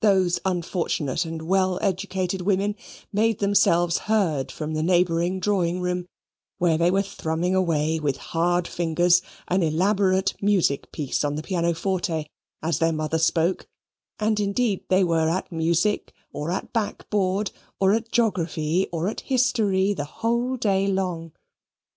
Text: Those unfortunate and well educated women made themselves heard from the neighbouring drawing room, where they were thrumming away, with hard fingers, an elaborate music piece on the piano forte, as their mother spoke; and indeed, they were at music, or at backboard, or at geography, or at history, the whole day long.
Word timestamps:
Those 0.00 0.40
unfortunate 0.44 1.24
and 1.24 1.42
well 1.42 1.78
educated 1.80 2.40
women 2.40 2.74
made 3.12 3.38
themselves 3.38 3.98
heard 4.10 4.50
from 4.50 4.74
the 4.74 4.82
neighbouring 4.82 5.38
drawing 5.38 5.80
room, 5.80 6.06
where 6.58 6.76
they 6.76 6.90
were 6.90 7.02
thrumming 7.02 7.54
away, 7.54 8.00
with 8.00 8.16
hard 8.16 8.66
fingers, 8.66 9.22
an 9.46 9.62
elaborate 9.62 10.34
music 10.42 10.90
piece 10.90 11.22
on 11.22 11.36
the 11.36 11.42
piano 11.44 11.72
forte, 11.72 12.24
as 12.60 12.80
their 12.80 12.90
mother 12.92 13.20
spoke; 13.20 13.68
and 14.18 14.40
indeed, 14.40 14.80
they 14.88 15.04
were 15.04 15.28
at 15.28 15.52
music, 15.52 16.12
or 16.32 16.50
at 16.50 16.72
backboard, 16.72 17.52
or 17.78 17.92
at 17.92 18.10
geography, 18.10 18.88
or 18.90 19.06
at 19.06 19.20
history, 19.20 19.94
the 19.94 20.04
whole 20.04 20.56
day 20.56 20.88
long. 20.88 21.30